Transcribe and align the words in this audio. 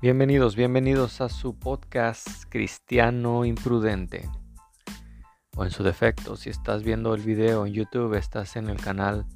Bienvenidos, 0.00 0.54
bienvenidos 0.54 1.20
a 1.20 1.28
su 1.28 1.58
podcast 1.58 2.44
Cristiano 2.48 3.44
Imprudente. 3.44 4.30
O 5.56 5.64
en 5.64 5.72
su 5.72 5.82
defecto, 5.82 6.36
si 6.36 6.50
estás 6.50 6.84
viendo 6.84 7.16
el 7.16 7.22
video 7.22 7.66
en 7.66 7.72
YouTube, 7.72 8.14
estás 8.14 8.54
en 8.54 8.68
el 8.68 8.80
canal 8.80 9.26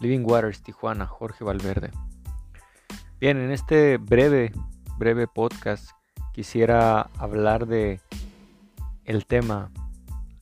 Living 0.00 0.24
Waters 0.24 0.64
Tijuana, 0.64 1.06
Jorge 1.06 1.44
Valverde. 1.44 1.92
Bien, 3.20 3.36
en 3.36 3.52
este 3.52 3.98
breve, 3.98 4.50
breve 4.98 5.28
podcast 5.28 5.92
quisiera 6.34 7.02
hablar 7.16 7.68
de 7.68 8.00
el 9.04 9.24
tema 9.24 9.70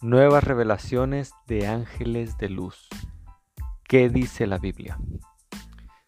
Nuevas 0.00 0.42
revelaciones 0.42 1.32
de 1.46 1.66
ángeles 1.66 2.38
de 2.38 2.48
luz. 2.48 2.88
¿Qué 3.86 4.08
dice 4.08 4.46
la 4.46 4.56
Biblia? 4.56 4.98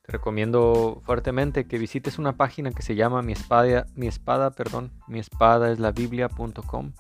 Recomiendo 0.09 1.03
fuertemente 1.05 1.67
que 1.67 1.79
visites 1.79 2.19
una 2.19 2.37
página 2.37 2.73
que 2.73 2.83
se 2.83 2.97
llama 2.97 3.23
mi 3.23 3.33
espada, 3.33 3.87
mi 3.95 4.09
espada, 4.09 4.51
perdón, 4.51 4.91
mi 5.07 5.19
espada 5.19 5.71
es 5.71 5.79
la 5.79 5.93
biblia.com 5.93 6.93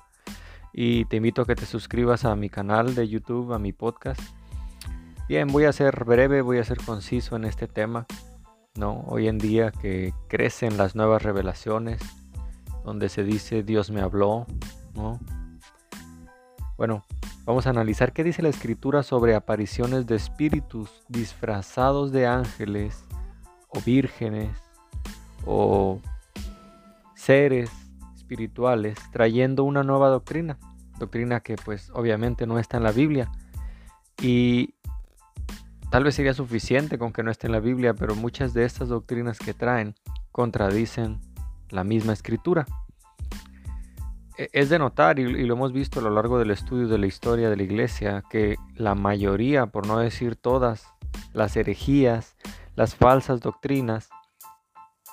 y 0.73 1.07
te 1.07 1.17
invito 1.17 1.43
a 1.43 1.47
que 1.47 1.57
te 1.57 1.67
suscribas 1.67 2.25
a 2.25 2.37
mi 2.37 2.51
canal 2.51 2.95
de 2.95 3.09
YouTube, 3.09 3.55
a 3.55 3.59
mi 3.59 3.73
podcast. 3.73 4.21
Bien, 5.27 5.49
voy 5.49 5.65
a 5.65 5.73
ser 5.73 6.05
breve, 6.05 6.43
voy 6.43 6.59
a 6.59 6.65
ser 6.65 6.79
conciso 6.79 7.35
en 7.35 7.45
este 7.47 7.67
tema. 7.67 8.07
¿no? 8.79 9.05
Hoy 9.09 9.29
en 9.29 9.39
día 9.39 9.73
que 9.73 10.15
crecen 10.29 10.77
las 10.77 10.95
nuevas 10.95 11.23
revelaciones, 11.23 12.01
donde 12.85 13.09
se 13.09 13.25
dice 13.25 13.63
Dios 13.63 13.91
me 13.91 14.01
habló, 14.01 14.47
¿no? 14.95 15.19
Bueno, 16.79 17.05
vamos 17.45 17.67
a 17.67 17.71
analizar 17.71 18.13
qué 18.13 18.23
dice 18.23 18.41
la 18.41 18.51
escritura 18.51 19.03
sobre 19.03 19.35
apariciones 19.35 20.07
de 20.07 20.15
espíritus 20.15 21.03
disfrazados 21.09 22.13
de 22.13 22.29
ángeles 22.29 23.05
o 23.67 23.81
vírgenes 23.81 24.57
o 25.45 26.01
seres 27.17 27.69
espirituales 28.15 28.97
trayendo 29.11 29.65
una 29.65 29.83
nueva 29.83 30.09
doctrina, 30.09 30.57
doctrina 31.01 31.41
que 31.41 31.57
pues 31.57 31.91
obviamente 31.95 32.47
no 32.47 32.61
está 32.61 32.77
en 32.77 32.85
la 32.85 32.93
Biblia 32.93 33.29
y 34.23 34.77
tal 35.91 36.05
vez 36.05 36.15
sería 36.15 36.33
suficiente 36.33 36.97
con 36.97 37.13
que 37.13 37.25
no 37.25 37.33
esté 37.33 37.49
en 37.49 37.55
la 37.55 37.61
Biblia, 37.61 37.95
pero 37.95 38.15
muchas 38.15 38.55
de 38.55 38.65
estas 38.65 38.89
doctrinas 38.89 39.41
que 39.41 39.53
traen 39.53 39.97
contradicen 40.31 41.21
la 41.71 41.83
misma 41.83 42.13
escritura. 42.13 42.67
E, 44.39 44.49
es 44.53 44.71
de 44.71 44.79
notar, 44.79 45.19
y, 45.19 45.45
lo 45.45 45.55
hemos 45.55 45.73
visto 45.73 45.99
a 46.01 46.03
lo 46.03 46.11
largo 46.11 46.39
del 46.39 46.53
estudio 46.53 46.89
de 46.89 46.97
la 46.97 47.07
historia 47.07 47.51
de 47.51 47.57
la 47.57 47.63
iglesia, 47.65 48.23
que 48.31 48.57
la 48.77 48.95
mayoría, 48.95 49.67
por 49.67 49.87
no 49.87 49.99
decir 49.99 50.37
todas, 50.37 50.87
las 51.33 51.57
herejías, 51.57 52.37
las 52.77 52.95
falsas 52.95 53.41
doctrinas, 53.41 54.09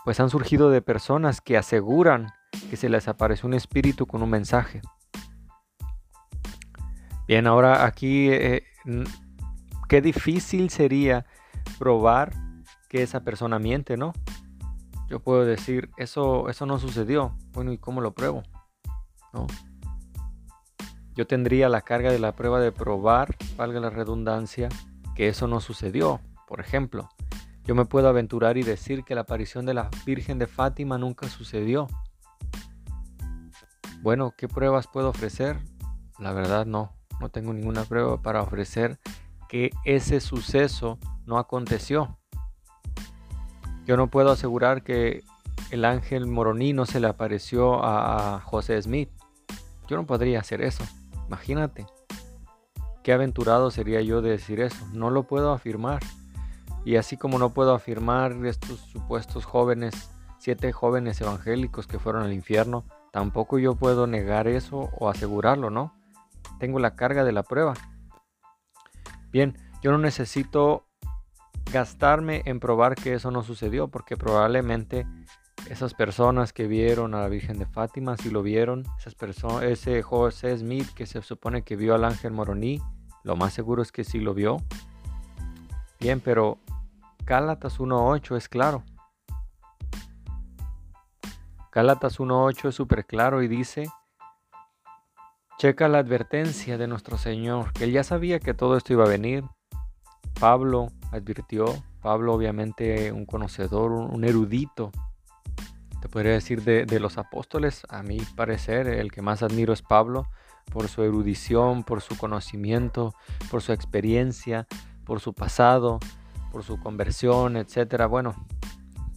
pues 0.05 0.19
han 0.19 0.29
surgido 0.29 0.69
de 0.69 0.83
personas 0.83 1.41
que 1.41 1.57
aseguran 1.57 2.27
que 2.69 2.77
se 2.77 2.89
les 2.89 3.07
apareció 3.07 3.47
un 3.47 3.55
espíritu 3.55 4.05
con 4.05 4.21
un 4.21 4.29
mensaje. 4.29 4.81
Bien, 7.27 7.47
ahora 7.47 7.85
aquí, 7.85 8.29
eh, 8.29 8.63
qué 9.89 10.01
difícil 10.01 10.69
sería 10.69 11.25
probar 11.79 12.31
que 12.87 13.01
esa 13.01 13.23
persona 13.23 13.57
miente, 13.57 13.97
¿no? 13.97 14.13
Yo 15.09 15.19
puedo 15.19 15.43
decir, 15.43 15.89
eso, 15.97 16.49
eso 16.49 16.67
no 16.67 16.77
sucedió. 16.77 17.35
Bueno, 17.51 17.73
¿y 17.73 17.79
cómo 17.79 18.01
lo 18.01 18.13
pruebo? 18.13 18.43
Yo 21.15 21.27
tendría 21.27 21.69
la 21.69 21.81
carga 21.81 22.11
de 22.11 22.19
la 22.19 22.35
prueba 22.35 22.59
de 22.59 22.71
probar, 22.71 23.35
valga 23.55 23.79
la 23.79 23.89
redundancia, 23.89 24.69
que 25.15 25.27
eso 25.29 25.47
no 25.47 25.61
sucedió. 25.61 26.19
Por 26.47 26.59
ejemplo, 26.59 27.09
yo 27.63 27.73
me 27.73 27.85
puedo 27.85 28.09
aventurar 28.09 28.57
y 28.57 28.63
decir 28.63 29.03
que 29.03 29.15
la 29.15 29.21
aparición 29.21 29.65
de 29.65 29.73
la 29.73 29.89
Virgen 30.05 30.37
de 30.37 30.45
Fátima 30.45 30.97
nunca 30.97 31.29
sucedió. 31.29 31.87
Bueno, 34.01 34.33
¿qué 34.37 34.47
pruebas 34.47 34.87
puedo 34.87 35.09
ofrecer? 35.09 35.57
La 36.19 36.31
verdad 36.31 36.65
no, 36.65 36.93
no 37.19 37.29
tengo 37.29 37.53
ninguna 37.53 37.85
prueba 37.85 38.21
para 38.21 38.41
ofrecer 38.41 38.99
que 39.49 39.71
ese 39.83 40.19
suceso 40.19 40.99
no 41.25 41.39
aconteció. 41.39 42.19
Yo 43.85 43.97
no 43.97 44.09
puedo 44.09 44.31
asegurar 44.31 44.83
que 44.83 45.23
el 45.71 45.85
ángel 45.85 46.27
moronino 46.27 46.85
se 46.85 46.99
le 46.99 47.07
apareció 47.07 47.83
a 47.83 48.41
José 48.41 48.81
Smith. 48.81 49.09
Yo 49.87 49.97
no 49.97 50.05
podría 50.05 50.39
hacer 50.39 50.61
eso. 50.61 50.83
Imagínate. 51.27 51.85
Qué 53.03 53.13
aventurado 53.13 53.69
sería 53.71 54.01
yo 54.01 54.21
de 54.21 54.31
decir 54.31 54.61
eso. 54.61 54.85
No 54.93 55.09
lo 55.09 55.23
puedo 55.23 55.51
afirmar. 55.51 56.01
Y 56.85 56.97
así 56.97 57.17
como 57.17 57.39
no 57.39 57.51
puedo 57.51 57.73
afirmar 57.73 58.33
estos 58.45 58.79
supuestos 58.79 59.45
jóvenes, 59.45 60.09
siete 60.37 60.71
jóvenes 60.71 61.19
evangélicos 61.21 61.87
que 61.87 61.99
fueron 61.99 62.23
al 62.23 62.33
infierno, 62.33 62.85
tampoco 63.11 63.57
yo 63.57 63.75
puedo 63.75 64.05
negar 64.07 64.47
eso 64.47 64.89
o 64.99 65.09
asegurarlo, 65.09 65.69
¿no? 65.69 65.93
Tengo 66.59 66.79
la 66.79 66.95
carga 66.95 67.23
de 67.23 67.31
la 67.31 67.43
prueba. 67.43 67.73
Bien, 69.31 69.57
yo 69.81 69.91
no 69.91 69.97
necesito 69.97 70.85
gastarme 71.71 72.43
en 72.45 72.59
probar 72.59 72.95
que 72.95 73.13
eso 73.13 73.31
no 73.31 73.43
sucedió, 73.43 73.87
porque 73.87 74.17
probablemente 74.17 75.07
esas 75.69 75.93
personas 75.93 76.53
que 76.53 76.67
vieron 76.67 77.13
a 77.15 77.21
la 77.21 77.27
Virgen 77.27 77.57
de 77.57 77.65
Fátima, 77.65 78.17
si 78.17 78.29
lo 78.29 78.43
vieron, 78.43 78.83
esas 78.99 79.15
personas, 79.15 79.63
ese 79.63 80.01
José 80.03 80.57
Smith 80.57 80.87
que 80.93 81.05
se 81.05 81.21
supone 81.21 81.63
que 81.63 81.75
vio 81.75 81.95
al 81.95 82.03
ángel 82.03 82.33
Moroní, 82.33 82.81
lo 83.23 83.35
más 83.35 83.53
seguro 83.53 83.81
es 83.81 83.91
que 83.91 84.03
sí 84.03 84.19
lo 84.19 84.33
vio. 84.33 84.57
Bien, 85.99 86.19
pero 86.19 86.59
Gálatas 87.25 87.79
1.8 87.79 88.37
es 88.37 88.47
claro. 88.47 88.83
Gálatas 91.71 92.19
1.8 92.19 92.69
es 92.69 92.75
súper 92.75 93.05
claro 93.05 93.41
y 93.41 93.47
dice, 93.47 93.89
checa 95.57 95.87
la 95.87 95.97
advertencia 95.97 96.77
de 96.77 96.87
nuestro 96.87 97.17
Señor, 97.17 97.73
que 97.73 97.85
él 97.85 97.91
ya 97.91 98.03
sabía 98.03 98.39
que 98.39 98.53
todo 98.53 98.77
esto 98.77 98.93
iba 98.93 99.05
a 99.05 99.09
venir. 99.09 99.43
Pablo 100.39 100.89
advirtió, 101.11 101.65
Pablo 102.01 102.33
obviamente 102.33 103.11
un 103.11 103.25
conocedor, 103.25 103.91
un 103.91 104.23
erudito 104.23 104.91
podría 106.09 106.33
decir 106.33 106.63
de, 106.63 106.99
los 106.99 107.17
apóstoles, 107.17 107.83
a 107.89 108.03
mi 108.03 108.19
parecer, 108.35 108.87
el 108.87 109.11
que 109.11 109.21
más 109.21 109.43
admiro 109.43 109.73
es 109.73 109.81
Pablo, 109.81 110.27
por 110.71 110.87
su 110.87 111.03
erudición, 111.03 111.83
por 111.83 112.01
su 112.01 112.17
conocimiento, 112.17 113.13
por 113.49 113.61
su 113.61 113.71
experiencia, 113.71 114.67
por 115.05 115.19
su 115.19 115.33
pasado, 115.33 115.99
por 116.51 116.63
su 116.63 116.79
conversión, 116.79 117.55
etcétera. 117.55 118.07
Bueno, 118.07 118.35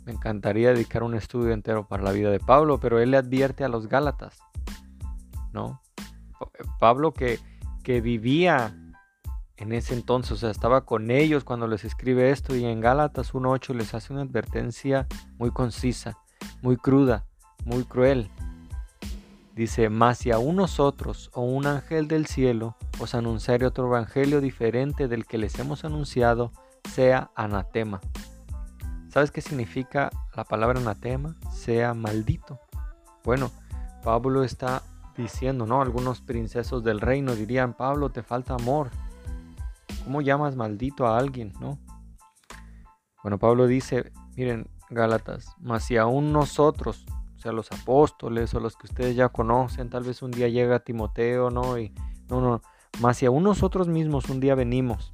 me 0.05 0.13
encantaría 0.13 0.73
dedicar 0.73 1.03
un 1.03 1.15
estudio 1.15 1.53
entero 1.53 1.87
para 1.87 2.03
la 2.03 2.13
vida 2.13 2.31
de 2.31 2.41
Pablo, 2.41 2.79
pero 2.79 3.01
él 3.01 3.11
le 3.11 3.17
advierte 3.17 3.65
a 3.65 3.69
los 3.69 3.89
Gálatas, 3.89 4.39
¿no? 5.53 5.83
Pablo 6.79 7.13
que, 7.13 7.41
que 7.83 8.01
vivía 8.01 8.75
en 9.57 9.73
ese 9.73 9.95
entonces, 9.95 10.33
o 10.33 10.37
sea, 10.37 10.51
estaba 10.51 10.85
con 10.85 11.11
ellos 11.11 11.43
cuando 11.43 11.67
les 11.67 11.85
escribe 11.85 12.31
esto 12.31 12.55
y 12.55 12.65
en 12.65 12.81
Gálatas 12.81 13.35
1.8 13.35 13.75
les 13.75 13.95
hace 13.95 14.13
una 14.13 14.23
advertencia 14.23 15.09
muy 15.37 15.51
concisa 15.51 16.17
muy 16.63 16.77
cruda, 16.77 17.25
muy 17.65 17.85
cruel. 17.85 18.31
Dice, 19.55 19.89
mas 19.89 20.19
si 20.19 20.31
aún 20.31 20.57
nosotros 20.57 21.31
o 21.35 21.43
un 21.43 21.67
ángel 21.67 22.07
del 22.07 22.27
cielo 22.27 22.77
os 23.01 23.15
anunciare 23.15 23.67
otro 23.67 23.87
evangelio 23.87 24.41
diferente 24.41 25.09
del 25.09 25.27
que 25.27 25.39
les 25.39 25.59
hemos 25.59 25.85
anunciado, 25.85 26.53
sea 26.89 27.31
anatema. 27.35 28.01
¿Sabes 29.09 29.31
qué 29.31 29.41
significa 29.41 30.11
la 30.37 30.45
palabra 30.45 30.79
anatema? 30.79 31.35
Sea 31.53 31.95
maldito. 31.95 32.61
Bueno, 33.25 33.51
Pablo 34.05 34.45
está 34.45 34.83
diciendo, 35.17 35.67
¿no? 35.67 35.83
Algunos 35.83 36.21
princesos 36.21 36.85
del 36.85 37.01
reino 37.01 37.35
dirían, 37.35 37.75
Pablo, 37.75 38.11
te 38.11 38.23
falta 38.23 38.55
amor. 38.55 38.91
¿Cómo 40.05 40.21
llamas 40.21 40.57
maldito 40.57 41.07
a 41.07 41.19
alguien, 41.19 41.53
no? 41.61 41.79
Bueno, 43.23 43.39
Pablo 43.39 43.67
dice, 43.67 44.13
miren, 44.37 44.69
Gálatas, 44.91 45.55
mas 45.61 45.85
si 45.85 45.97
aún 45.97 46.33
nosotros, 46.33 47.05
o 47.37 47.41
sea, 47.41 47.53
los 47.53 47.71
apóstoles 47.73 48.55
o 48.55 48.61
los 48.61 48.77
que 48.77 48.87
ustedes 48.87 49.17
ya 49.17 49.29
conocen, 49.29 49.91
tal 49.91 50.05
vez 50.05 50.23
un 50.23 50.31
día 50.31 50.49
llega 50.49 50.81
Timoteo, 50.81 51.51
¿no? 51.51 51.79
Y 51.79 51.93
no, 52.29 52.41
no, 52.41 52.63
mas 53.01 53.19
si 53.19 53.27
aún 53.27 53.43
nosotros 53.43 53.89
mismos 53.89 54.29
un 54.31 54.41
día 54.41 54.55
venimos 54.55 55.13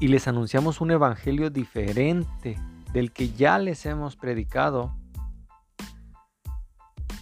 y 0.00 0.08
les 0.08 0.26
anunciamos 0.26 0.80
un 0.80 0.90
evangelio 0.90 1.50
diferente 1.50 2.58
del 2.92 3.12
que 3.12 3.30
ya 3.30 3.58
les 3.58 3.86
hemos 3.86 4.16
predicado, 4.16 4.96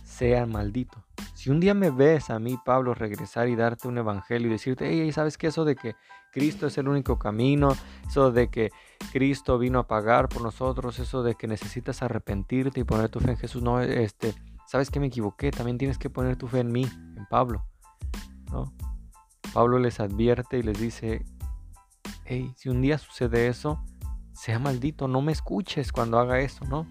sean 0.04 0.50
malditos. 0.50 1.02
Si 1.34 1.50
un 1.50 1.60
día 1.60 1.74
me 1.74 1.90
ves 1.90 2.30
a 2.30 2.38
mí, 2.38 2.58
Pablo, 2.64 2.94
regresar 2.94 3.48
y 3.48 3.56
darte 3.56 3.86
un 3.86 3.98
evangelio 3.98 4.48
y 4.48 4.50
decirte, 4.50 4.88
hey, 4.90 5.12
¿sabes 5.12 5.38
qué? 5.38 5.48
Eso 5.48 5.64
de 5.64 5.76
que 5.76 5.94
Cristo 6.32 6.66
es 6.66 6.78
el 6.78 6.88
único 6.88 7.18
camino, 7.18 7.76
eso 8.06 8.32
de 8.32 8.50
que 8.50 8.70
Cristo 9.12 9.58
vino 9.58 9.78
a 9.78 9.86
pagar 9.86 10.28
por 10.28 10.42
nosotros, 10.42 10.98
eso 10.98 11.22
de 11.22 11.34
que 11.34 11.46
necesitas 11.46 12.02
arrepentirte 12.02 12.80
y 12.80 12.84
poner 12.84 13.08
tu 13.08 13.20
fe 13.20 13.30
en 13.30 13.36
Jesús, 13.36 13.62
no, 13.62 13.80
este, 13.80 14.34
¿sabes 14.66 14.90
que 14.90 15.00
me 15.00 15.06
equivoqué? 15.06 15.50
También 15.50 15.78
tienes 15.78 15.98
que 15.98 16.10
poner 16.10 16.36
tu 16.36 16.46
fe 16.46 16.60
en 16.60 16.72
mí, 16.72 16.84
en 17.16 17.26
Pablo, 17.30 17.64
¿no? 18.50 18.74
Pablo 19.54 19.78
les 19.78 19.98
advierte 20.00 20.58
y 20.58 20.62
les 20.62 20.78
dice, 20.78 21.24
hey, 22.24 22.52
si 22.56 22.68
un 22.68 22.82
día 22.82 22.98
sucede 22.98 23.48
eso, 23.48 23.82
sea 24.32 24.58
maldito, 24.58 25.08
no 25.08 25.22
me 25.22 25.32
escuches 25.32 25.90
cuando 25.90 26.18
haga 26.18 26.40
eso, 26.40 26.64
¿no? 26.66 26.86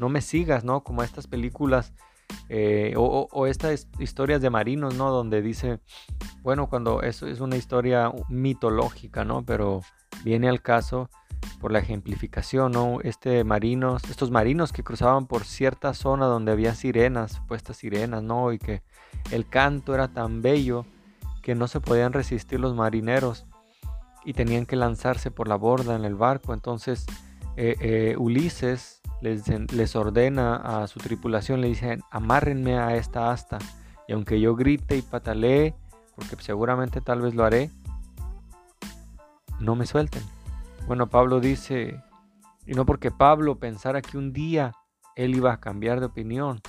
no 0.00 0.08
me 0.08 0.22
sigas, 0.22 0.64
¿no? 0.64 0.82
Como 0.82 1.02
estas 1.02 1.26
películas 1.26 1.92
eh, 2.48 2.94
o, 2.96 3.46
estas 3.46 3.86
historias 3.98 4.40
de 4.40 4.50
marinos, 4.50 4.94
¿no? 4.94 5.10
Donde 5.10 5.42
dice, 5.42 5.80
bueno, 6.42 6.68
cuando 6.68 7.02
eso 7.02 7.26
es 7.26 7.40
una 7.40 7.56
historia 7.56 8.10
mitológica, 8.28 9.24
¿no? 9.24 9.44
Pero 9.44 9.82
viene 10.24 10.48
al 10.48 10.62
caso 10.62 11.08
por 11.60 11.72
la 11.72 11.78
ejemplificación, 11.78 12.72
¿no? 12.72 13.00
Este 13.02 13.44
marinos, 13.44 14.04
estos 14.04 14.30
marinos 14.30 14.72
que 14.72 14.82
cruzaban 14.82 15.26
por 15.26 15.44
cierta 15.44 15.94
zona 15.94 16.26
donde 16.26 16.52
había 16.52 16.74
sirenas, 16.74 17.40
puestas 17.48 17.76
sirenas, 17.78 18.22
¿no? 18.22 18.52
Y 18.52 18.58
que 18.58 18.82
el 19.30 19.46
canto 19.46 19.94
era 19.94 20.08
tan 20.08 20.42
bello 20.42 20.84
que 21.42 21.54
no 21.54 21.68
se 21.68 21.80
podían 21.80 22.12
resistir 22.12 22.60
los 22.60 22.74
marineros 22.74 23.46
y 24.24 24.34
tenían 24.34 24.66
que 24.66 24.76
lanzarse 24.76 25.30
por 25.30 25.48
la 25.48 25.56
borda 25.56 25.96
en 25.96 26.04
el 26.04 26.14
barco. 26.14 26.52
Entonces 26.54 27.06
eh, 27.56 27.76
eh, 27.80 28.14
Ulises 28.18 29.00
les, 29.20 29.48
les, 29.72 29.96
ordena 29.96 30.56
a 30.56 30.86
su 30.86 30.98
tripulación, 30.98 31.60
le 31.60 31.68
dicen, 31.68 32.02
amárrenme 32.10 32.78
a 32.78 32.96
esta 32.96 33.30
asta. 33.32 33.58
Y 34.08 34.12
aunque 34.12 34.40
yo 34.40 34.56
grite 34.56 34.96
y 34.96 35.02
patalee, 35.02 35.74
porque 36.14 36.36
seguramente 36.42 37.00
tal 37.00 37.20
vez 37.20 37.34
lo 37.34 37.44
haré, 37.44 37.70
no 39.60 39.76
me 39.76 39.86
suelten. 39.86 40.22
Bueno, 40.86 41.08
Pablo 41.08 41.40
dice, 41.40 42.02
y 42.66 42.72
no 42.72 42.86
porque 42.86 43.10
Pablo 43.10 43.58
pensara 43.58 44.02
que 44.02 44.18
un 44.18 44.32
día 44.32 44.72
él 45.16 45.34
iba 45.34 45.52
a 45.52 45.60
cambiar 45.60 46.00
de 46.00 46.06
opinión, 46.06 46.60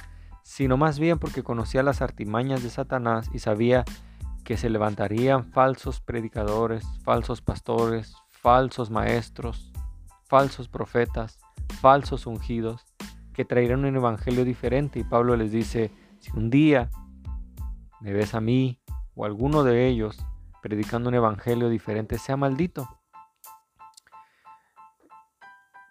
sino 0.44 0.78
más 0.78 1.00
bien 1.00 1.20
porque 1.20 1.44
conocía 1.44 1.84
las 1.84 2.02
artimañas 2.02 2.64
de 2.64 2.70
Satanás 2.70 3.30
y 3.34 3.40
sabía 3.40 3.86
que 4.44 4.58
se 4.58 4.70
levantarían 4.70 5.46
falsos 5.46 6.02
predicadores, 6.02 6.86
falsos 7.04 7.42
pastores, 7.42 8.16
falsos 8.30 8.90
maestros, 8.90 9.72
falsos 10.28 10.68
profetas, 10.68 11.40
falsos 11.80 12.26
ungidos, 12.26 12.86
que 13.34 13.46
traerán 13.46 13.86
un 13.86 13.96
evangelio 13.96 14.44
diferente. 14.44 15.00
Y 15.00 15.04
Pablo 15.04 15.36
les 15.38 15.52
dice, 15.52 15.92
si 16.20 16.32
un 16.32 16.50
día 16.50 16.90
me 18.02 18.14
ves 18.14 18.34
a 18.34 18.42
mí 18.42 18.80
o 19.16 19.26
alguno 19.26 19.64
de 19.64 19.88
ellos 19.88 20.18
predicando 20.62 21.10
un 21.10 21.16
evangelio 21.16 21.70
diferente, 21.70 22.18
sea 22.18 22.38
maldito. 22.38 22.88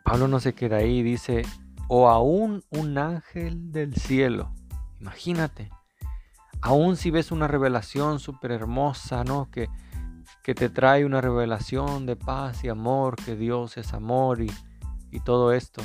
Pablo 0.04 0.28
no 0.28 0.40
se 0.40 0.54
queda 0.54 0.78
ahí, 0.78 1.02
dice, 1.02 1.42
o 1.88 2.08
aún 2.08 2.64
un 2.70 2.98
ángel 2.98 3.72
del 3.72 3.94
cielo. 3.94 4.52
Imagínate, 5.00 5.70
aún 6.60 6.96
si 6.96 7.10
ves 7.10 7.30
una 7.32 7.48
revelación 7.48 8.18
súper 8.18 8.52
hermosa, 8.52 9.24
¿no? 9.24 9.50
Que, 9.50 9.68
que 10.42 10.54
te 10.54 10.68
trae 10.68 11.04
una 11.04 11.20
revelación 11.20 12.06
de 12.06 12.16
paz 12.16 12.64
y 12.64 12.68
amor, 12.68 13.16
que 13.16 13.36
Dios 13.36 13.76
es 13.76 13.92
amor 13.92 14.40
y, 14.40 14.50
y 15.10 15.20
todo 15.20 15.52
esto. 15.52 15.82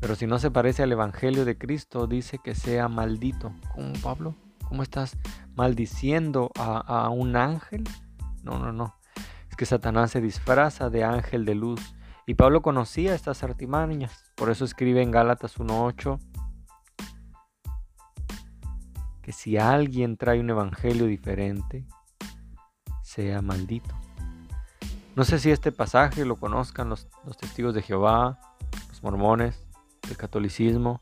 Pero 0.00 0.16
si 0.16 0.26
no 0.26 0.38
se 0.38 0.50
parece 0.50 0.82
al 0.82 0.92
Evangelio 0.92 1.44
de 1.44 1.56
Cristo, 1.56 2.06
dice 2.06 2.38
que 2.38 2.54
sea 2.54 2.88
maldito. 2.88 3.54
¿Cómo, 3.74 3.92
Pablo? 4.02 4.34
¿Cómo 4.68 4.82
estás 4.82 5.16
maldiciendo 5.56 6.50
a, 6.56 7.08
un 7.10 7.36
ángel? 7.36 7.84
No, 8.42 8.58
no, 8.58 8.72
no. 8.72 8.94
Es 9.48 9.56
que 9.56 9.66
Satanás 9.66 10.10
se 10.10 10.20
disfraza 10.20 10.90
de 10.90 11.04
ángel 11.04 11.44
de 11.44 11.54
luz. 11.54 11.94
Y 12.26 12.34
Pablo 12.34 12.62
conocía 12.62 13.14
estas 13.14 13.42
artimañas. 13.42 14.32
Por 14.34 14.50
eso 14.50 14.64
escribe 14.64 15.02
en 15.02 15.10
Gálatas 15.10 15.58
1.8 15.58 16.18
que 19.22 19.32
si 19.32 19.56
alguien 19.56 20.18
trae 20.18 20.38
un 20.38 20.50
evangelio 20.50 21.06
diferente, 21.06 21.86
sea 23.02 23.40
maldito. 23.40 23.94
No 25.16 25.24
sé 25.24 25.38
si 25.38 25.50
este 25.50 25.70
pasaje 25.70 26.24
lo 26.24 26.36
conozcan 26.36 26.88
los, 26.88 27.08
testigos 27.40 27.72
de 27.72 27.82
Jehová, 27.82 28.38
los 28.88 29.02
mormones, 29.02 29.66
el 30.10 30.16
catolicismo, 30.16 31.00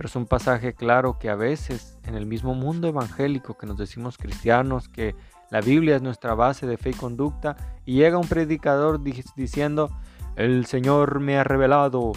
pero 0.00 0.08
es 0.08 0.16
un 0.16 0.24
pasaje 0.24 0.72
claro 0.72 1.18
que 1.18 1.28
a 1.28 1.34
veces 1.34 1.98
en 2.04 2.14
el 2.14 2.24
mismo 2.24 2.54
mundo 2.54 2.88
evangélico 2.88 3.58
que 3.58 3.66
nos 3.66 3.76
decimos 3.76 4.16
cristianos, 4.16 4.88
que 4.88 5.14
la 5.50 5.60
Biblia 5.60 5.96
es 5.96 6.00
nuestra 6.00 6.32
base 6.32 6.66
de 6.66 6.78
fe 6.78 6.88
y 6.88 6.94
conducta, 6.94 7.54
y 7.84 7.96
llega 7.96 8.16
un 8.16 8.26
predicador 8.26 9.02
diciendo, 9.02 9.90
el 10.36 10.64
Señor 10.64 11.20
me 11.20 11.36
ha 11.36 11.44
revelado, 11.44 12.12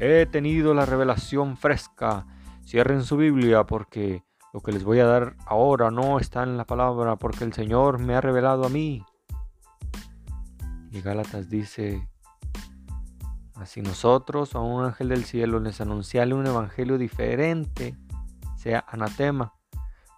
he 0.00 0.24
tenido 0.24 0.72
la 0.72 0.86
revelación 0.86 1.58
fresca, 1.58 2.24
cierren 2.64 3.02
su 3.02 3.18
Biblia 3.18 3.64
porque 3.64 4.24
lo 4.54 4.62
que 4.62 4.72
les 4.72 4.82
voy 4.82 5.00
a 5.00 5.06
dar 5.06 5.36
ahora 5.44 5.90
no 5.90 6.18
está 6.18 6.42
en 6.42 6.56
la 6.56 6.64
palabra 6.64 7.16
porque 7.16 7.44
el 7.44 7.52
Señor 7.52 7.98
me 7.98 8.14
ha 8.14 8.22
revelado 8.22 8.64
a 8.64 8.70
mí. 8.70 9.04
Y 10.90 11.02
Gálatas 11.02 11.50
dice, 11.50 12.08
así 13.56 13.82
nosotros 13.82 14.54
a 14.54 14.60
un 14.60 14.84
ángel 14.84 15.08
del 15.08 15.24
cielo 15.24 15.60
les 15.60 15.80
anunciarle 15.80 16.34
un 16.34 16.46
evangelio 16.46 16.98
diferente, 16.98 17.96
sea 18.56 18.84
anatema. 18.88 19.54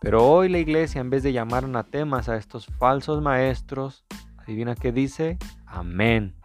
Pero 0.01 0.25
hoy 0.27 0.49
la 0.49 0.59
iglesia 0.59 1.01
en 1.01 1.11
vez 1.11 1.23
de 1.23 1.33
llamar 1.33 1.65
anatemas 1.65 2.29
a 2.29 2.37
estos 2.37 2.67
falsos 2.79 3.21
maestros, 3.23 4.05
adivina 4.37 4.75
qué 4.75 4.93
dice, 4.93 5.39
amén. 5.67 6.37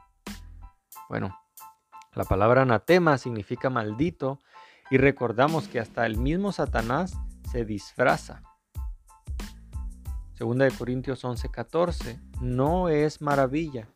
Bueno, 1.10 1.38
la 2.13 2.24
palabra 2.24 2.63
anatema 2.63 3.18
significa 3.18 3.69
maldito 3.69 4.42
y 4.90 4.98
recordamos 4.98 5.68
que 5.68 5.80
hasta 5.80 6.06
el 6.06 6.18
mismo 6.18 6.51
Satanás 6.51 7.18
se 7.51 7.66
disfraza. 7.66 8.42
Segunda 10.34 10.66
de 10.66 10.72
Corintios 10.72 11.24
11:14, 11.24 12.19
no 12.42 12.90
es 12.90 13.22
maravilla, 13.22 13.88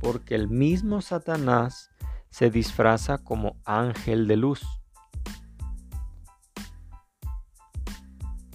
porque 0.00 0.34
el 0.34 0.48
mismo 0.48 1.00
Satanás 1.02 1.90
se 2.36 2.50
disfraza 2.50 3.16
como 3.16 3.56
ángel 3.64 4.28
de 4.28 4.36
luz. 4.36 4.62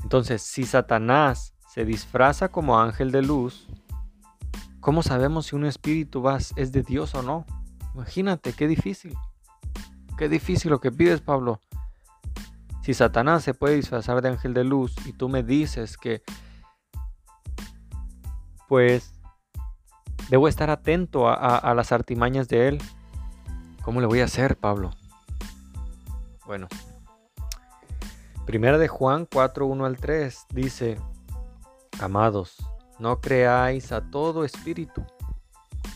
Entonces, 0.03 0.43
si 0.43 0.65
Satanás 0.65 1.55
se 1.67 1.83
disfraza 1.83 2.49
como 2.49 2.79
ángel 2.79 3.11
de 3.11 3.23
luz, 3.23 3.67
¿cómo 4.81 5.01
sabemos 5.01 5.47
si 5.47 5.55
un 5.55 5.65
espíritu 5.65 6.23
es 6.57 6.71
de 6.71 6.83
Dios 6.83 7.15
o 7.15 7.23
no? 7.23 7.47
Imagínate, 7.95 8.53
qué 8.53 8.67
difícil. 8.67 9.15
Qué 10.15 10.29
difícil 10.29 10.69
lo 10.69 10.79
que 10.79 10.91
pides, 10.91 11.21
Pablo. 11.21 11.59
Si 12.83 12.93
Satanás 12.93 13.43
se 13.43 13.55
puede 13.55 13.77
disfrazar 13.77 14.21
de 14.21 14.29
ángel 14.29 14.53
de 14.53 14.63
luz 14.63 14.93
y 15.07 15.13
tú 15.13 15.27
me 15.27 15.41
dices 15.41 15.97
que, 15.97 16.21
pues, 18.67 19.11
debo 20.29 20.47
estar 20.47 20.69
atento 20.69 21.27
a, 21.27 21.73
las 21.73 21.91
artimañas 21.91 22.47
de 22.47 22.67
él, 22.67 22.81
¿cómo 23.83 24.01
le 24.01 24.07
voy 24.07 24.21
a 24.21 24.25
hacer, 24.25 24.57
Pablo? 24.57 24.91
Bueno, 26.45 26.67
primera 28.45 28.77
de 28.77 28.87
Juan 28.87 29.27
4, 29.31 29.65
1 29.65 29.85
al 29.85 29.97
3 29.97 30.45
dice, 30.53 30.99
amados, 31.99 32.57
no 32.99 33.21
creáis 33.21 33.91
a 33.91 34.01
todo 34.01 34.43
espíritu, 34.45 35.05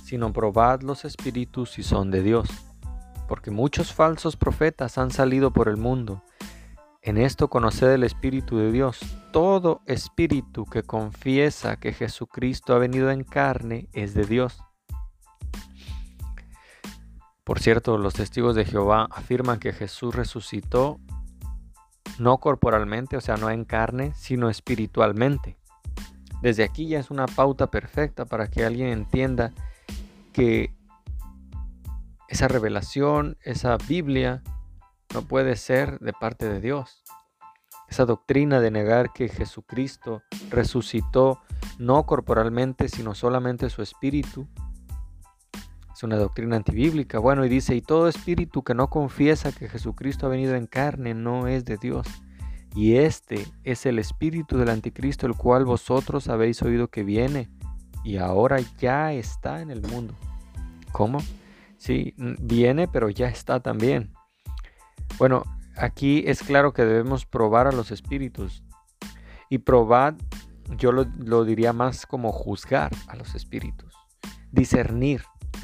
sino 0.04 0.32
probad 0.34 0.82
los 0.82 1.06
espíritus 1.06 1.72
si 1.72 1.84
son 1.84 2.12
de 2.12 2.22
Dios, 2.22 2.48
porque 3.28 3.52
muchos 3.52 3.94
falsos 3.94 4.36
profetas 4.36 4.98
han 4.98 5.12
salido 5.12 5.52
por 5.52 5.68
el 5.68 5.78
mundo 5.78 6.22
en 7.06 7.20
esto 7.20 7.50
conoced 7.52 7.92
el 7.92 8.04
Espíritu 8.04 8.58
de 8.58 8.72
Dios. 8.72 9.00
Todo 9.32 9.84
espíritu 9.86 10.66
que 10.66 10.82
confiesa 10.82 11.76
que 11.76 11.94
Jesucristo 11.94 12.74
ha 12.74 12.80
venido 12.80 13.12
en 13.12 13.24
carne 13.24 13.90
es 13.94 14.16
de 14.16 14.26
Dios. 14.26 14.60
Por 17.46 17.60
cierto, 17.60 18.00
los 18.00 18.16
testigos 18.16 18.56
de 18.56 18.66
Jehová 18.66 19.08
afirman 19.12 19.60
que 19.60 19.72
Jesús 19.72 20.16
resucitó 20.16 21.00
no 22.18 22.40
corporalmente, 22.40 23.18
o 23.18 23.22
sea, 23.22 23.38
no 23.38 23.52
en 23.52 23.66
carne, 23.66 24.14
sino 24.16 24.50
espiritualmente. 24.50 25.56
Desde 26.42 26.64
aquí 26.64 26.88
ya 26.88 27.00
es 27.00 27.12
una 27.12 27.28
pauta 27.28 27.68
perfecta 27.70 28.26
para 28.26 28.50
que 28.50 28.66
alguien 28.66 28.88
entienda 28.88 29.54
que 30.34 30.74
esa 32.28 32.48
revelación, 32.48 33.38
esa 33.44 33.78
Biblia, 33.78 34.42
no 35.14 35.22
puede 35.22 35.56
ser 35.56 36.00
de 36.00 36.14
parte 36.14 36.50
de 36.50 36.60
Dios. 36.60 37.04
Esa 37.88 38.06
doctrina 38.06 38.60
de 38.60 38.72
negar 38.72 39.14
que 39.14 39.30
Jesucristo 39.30 40.24
resucitó 40.50 41.40
no 41.78 42.08
corporalmente, 42.08 42.90
sino 42.90 43.14
solamente 43.14 43.70
su 43.70 43.84
espíritu, 43.84 44.48
es 45.96 46.04
una 46.04 46.18
doctrina 46.18 46.58
antibíblica. 46.58 47.20
Bueno, 47.20 47.46
y 47.46 47.50
dice, 47.50 47.74
y 47.74 47.82
todo 47.82 48.10
espíritu 48.10 48.64
que 48.64 48.74
no 48.74 48.90
confiesa 48.90 49.54
que 49.54 49.70
Jesucristo 49.70 50.26
ha 50.26 50.30
venido 50.30 50.56
en 50.56 50.68
carne 50.68 51.14
no 51.14 51.48
es 51.48 51.64
de 51.64 51.78
Dios. 51.78 52.06
Y 52.76 52.98
este 52.98 53.48
es 53.64 53.86
el 53.86 54.00
espíritu 54.00 54.58
del 54.58 54.70
anticristo, 54.70 55.26
el 55.26 55.36
cual 55.36 55.64
vosotros 55.64 56.28
habéis 56.28 56.62
oído 56.62 56.90
que 56.90 57.04
viene 57.04 57.50
y 58.04 58.18
ahora 58.18 58.60
ya 58.78 59.14
está 59.14 59.62
en 59.62 59.72
el 59.72 59.82
mundo. 59.82 60.14
¿Cómo? 60.92 61.20
Sí, 61.78 62.14
viene, 62.18 62.90
pero 62.90 63.10
ya 63.10 63.30
está 63.30 63.62
también. 63.62 64.12
Bueno, 65.18 65.44
aquí 65.78 66.24
es 66.28 66.44
claro 66.44 66.74
que 66.74 66.84
debemos 66.84 67.26
probar 67.26 67.68
a 67.68 67.72
los 67.72 67.92
espíritus. 67.92 68.64
Y 69.50 69.60
probar, 69.60 70.16
yo 70.78 70.92
lo, 70.92 71.46
diría 71.46 71.72
más 71.72 72.06
como 72.06 72.34
juzgar 72.34 72.92
a 73.08 73.16
los 73.16 73.34
espíritus. 73.34 73.94
Discernir, 74.52 75.22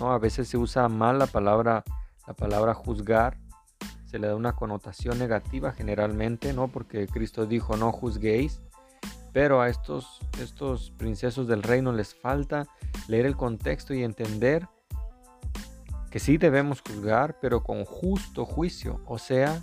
A 0.09 0.17
veces 0.17 0.47
se 0.47 0.57
usa 0.57 0.87
mal 0.89 1.19
la 1.19 1.27
palabra, 1.27 1.83
la 2.27 2.33
palabra 2.33 2.73
juzgar. 2.73 3.37
se 4.05 4.19
le 4.19 4.27
da 4.27 4.35
una 4.35 4.53
connotación 4.53 5.19
negativa 5.19 5.71
generalmente, 5.71 6.53
¿no? 6.53 6.67
Porque 6.67 7.07
Cristo 7.07 7.45
dijo, 7.45 7.77
no 7.77 7.91
juzguéis. 7.91 8.61
Pero 9.31 9.61
a 9.61 9.69
estos, 9.69 10.19
estos 10.41 10.91
princesos 10.97 11.47
del 11.47 11.63
reino 11.63 11.93
les 11.93 12.13
falta 12.15 12.67
leer 13.07 13.25
el 13.25 13.37
contexto 13.37 13.93
y 13.93 14.03
entender 14.03 14.67
que 16.09 16.19
sí 16.19 16.37
debemos 16.37 16.81
juzgar, 16.81 17.37
pero 17.39 17.63
con 17.63 17.85
justo 17.85 18.45
juicio, 18.45 18.99
o 19.05 19.17
sea, 19.17 19.61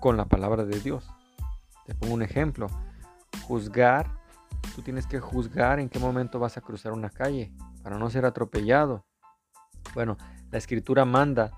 con 0.00 0.18
la 0.18 0.26
palabra 0.26 0.64
de 0.64 0.78
Dios. 0.80 1.08
Te 1.86 1.94
pongo 1.94 2.12
un 2.12 2.22
ejemplo. 2.22 2.66
Juzgar, 3.46 4.10
tú 4.74 4.82
tienes 4.82 5.06
que 5.06 5.20
juzgar 5.20 5.78
en 5.80 5.88
qué 5.88 5.98
momento 5.98 6.38
vas 6.38 6.58
a 6.58 6.60
cruzar 6.60 6.92
una 6.92 7.08
calle 7.08 7.52
para 7.86 7.98
no 8.00 8.10
ser 8.10 8.26
atropellado. 8.26 9.06
Bueno, 9.94 10.16
la 10.50 10.58
escritura 10.58 11.04
manda 11.04 11.56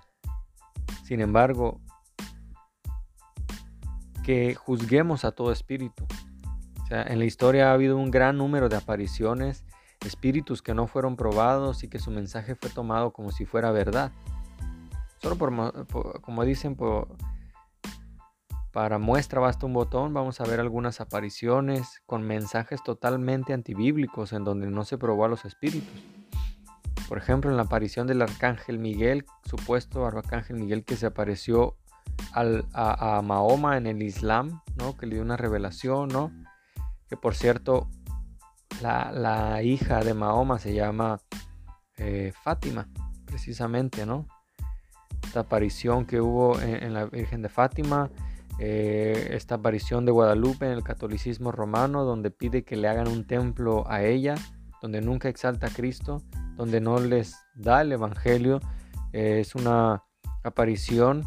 sin 1.08 1.22
embargo, 1.22 1.80
que 4.22 4.54
juzguemos 4.54 5.24
a 5.24 5.32
todo 5.32 5.52
espíritu. 5.52 6.04
O 6.82 6.86
sea, 6.86 7.02
en 7.04 7.18
la 7.18 7.24
historia 7.24 7.70
ha 7.70 7.72
habido 7.72 7.96
un 7.96 8.10
gran 8.10 8.36
número 8.36 8.68
de 8.68 8.76
apariciones, 8.76 9.64
espíritus 10.04 10.60
que 10.60 10.74
no 10.74 10.86
fueron 10.86 11.16
probados 11.16 11.82
y 11.82 11.88
que 11.88 11.98
su 11.98 12.10
mensaje 12.10 12.56
fue 12.56 12.68
tomado 12.68 13.14
como 13.14 13.32
si 13.32 13.46
fuera 13.46 13.70
verdad. 13.70 14.12
Solo 15.22 15.36
por, 15.36 16.20
como 16.20 16.44
dicen, 16.44 16.76
para 18.70 18.98
muestra 18.98 19.40
basta 19.40 19.64
un 19.64 19.72
botón, 19.72 20.12
vamos 20.12 20.42
a 20.42 20.44
ver 20.44 20.60
algunas 20.60 21.00
apariciones 21.00 22.02
con 22.04 22.20
mensajes 22.20 22.82
totalmente 22.82 23.54
antibíblicos 23.54 24.34
en 24.34 24.44
donde 24.44 24.66
no 24.66 24.84
se 24.84 24.98
probó 24.98 25.24
a 25.24 25.28
los 25.28 25.46
espíritus. 25.46 26.17
Por 27.08 27.16
ejemplo, 27.16 27.50
en 27.50 27.56
la 27.56 27.62
aparición 27.62 28.06
del 28.06 28.20
arcángel 28.20 28.78
Miguel, 28.78 29.24
supuesto 29.48 30.04
arcángel 30.06 30.56
Miguel 30.56 30.84
que 30.84 30.96
se 30.96 31.06
apareció 31.06 31.76
a, 32.32 33.22
Mahoma 33.22 33.78
en 33.78 33.86
el 33.86 34.02
Islam, 34.02 34.60
¿no? 34.76 34.96
que 34.96 35.06
le 35.06 35.14
dio 35.14 35.24
una 35.24 35.38
revelación, 35.38 36.08
¿no? 36.08 36.30
que 37.08 37.16
por 37.16 37.34
cierto, 37.34 37.88
la, 38.82 39.62
hija 39.62 40.04
de 40.04 40.12
Mahoma 40.12 40.58
se 40.58 40.74
llama 40.74 41.20
eh, 41.96 42.32
Fátima, 42.42 42.88
precisamente, 43.24 44.06
¿no? 44.06 44.26
Esta 45.24 45.40
aparición 45.40 46.06
que 46.06 46.20
hubo 46.20 46.60
en, 46.60 46.94
la 46.94 47.06
Virgen 47.06 47.42
de 47.42 47.48
Fátima, 47.48 48.10
eh, 48.58 49.30
esta 49.32 49.56
aparición 49.56 50.04
de 50.04 50.12
Guadalupe 50.12 50.66
en 50.66 50.72
el 50.72 50.82
catolicismo 50.82 51.50
romano, 51.52 52.04
donde 52.04 52.30
pide 52.30 52.62
que 52.62 52.76
le 52.76 52.88
hagan 52.88 53.08
un 53.08 53.26
templo 53.26 53.84
a 53.88 54.04
ella, 54.04 54.36
donde 54.82 55.00
nunca 55.00 55.28
exalta 55.28 55.68
a 55.68 55.70
Cristo, 55.70 56.22
donde 56.56 56.80
no 56.80 57.00
les 57.00 57.36
da 57.54 57.82
el 57.82 57.92
Evangelio. 57.92 58.60
Eh, 59.12 59.40
es 59.40 59.54
una 59.54 60.02
aparición 60.44 61.24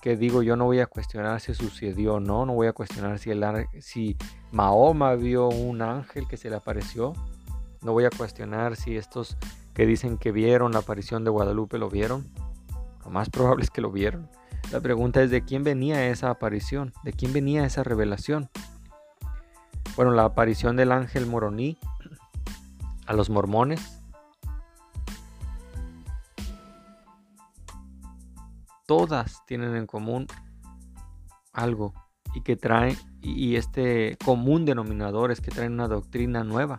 que 0.00 0.16
digo, 0.16 0.42
yo 0.42 0.56
no 0.56 0.66
voy 0.66 0.80
a 0.80 0.86
cuestionar 0.86 1.40
si 1.40 1.54
sucedió 1.54 2.14
o 2.14 2.20
no, 2.20 2.46
no 2.46 2.54
voy 2.54 2.68
a 2.68 2.72
cuestionar 2.72 3.18
si, 3.18 3.30
si 3.80 4.16
Mahoma 4.52 5.14
vio 5.14 5.48
un 5.48 5.82
ángel 5.82 6.28
que 6.28 6.36
se 6.36 6.50
le 6.50 6.56
apareció, 6.56 7.14
no 7.82 7.92
voy 7.92 8.04
a 8.04 8.10
cuestionar 8.10 8.76
si 8.76 8.96
estos 8.96 9.36
que 9.74 9.86
dicen 9.86 10.18
que 10.18 10.32
vieron 10.32 10.72
la 10.72 10.80
aparición 10.80 11.24
de 11.24 11.30
Guadalupe 11.30 11.78
lo 11.78 11.88
vieron, 11.88 12.28
lo 13.04 13.10
más 13.10 13.30
probable 13.30 13.64
es 13.64 13.70
que 13.70 13.80
lo 13.80 13.90
vieron. 13.90 14.28
La 14.72 14.80
pregunta 14.80 15.22
es 15.22 15.30
de 15.30 15.42
quién 15.42 15.64
venía 15.64 16.08
esa 16.08 16.30
aparición, 16.30 16.92
de 17.02 17.12
quién 17.12 17.32
venía 17.32 17.64
esa 17.64 17.82
revelación. 17.82 18.50
Bueno, 19.96 20.12
la 20.12 20.24
aparición 20.24 20.76
del 20.76 20.92
ángel 20.92 21.26
Moroní 21.26 21.78
a 23.08 23.14
los 23.14 23.30
mormones 23.30 23.98
todas 28.88 29.44
tienen 29.44 29.76
en 29.76 29.86
común 29.86 30.26
algo 31.52 31.92
y 32.34 32.40
que 32.40 32.56
traen, 32.56 32.96
y 33.20 33.56
este 33.56 34.16
común 34.24 34.64
denominador 34.64 35.30
es 35.30 35.42
que 35.42 35.50
traen 35.50 35.74
una 35.74 35.88
doctrina 35.88 36.42
nueva. 36.42 36.78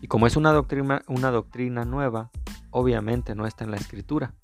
Y 0.00 0.06
como 0.06 0.28
es 0.28 0.36
una 0.36 0.52
doctrina, 0.52 1.02
una 1.08 1.32
doctrina 1.32 1.84
nueva, 1.84 2.30
obviamente 2.70 3.34
no 3.34 3.46
está 3.46 3.64
en 3.64 3.72
la 3.72 3.76
escritura. 3.76 4.34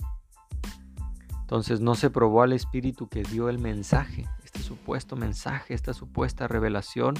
Entonces 1.40 1.80
no 1.80 1.95
se 1.95 2.11
probó 2.11 2.42
al 2.42 2.52
espíritu 2.52 3.09
que 3.09 3.23
dio 3.23 3.49
el 3.49 3.59
mensaje, 3.59 4.26
este 4.45 4.61
supuesto 4.61 5.14
mensaje, 5.14 5.73
esta 5.73 5.95
supuesta 5.95 6.49
revelación. 6.49 7.14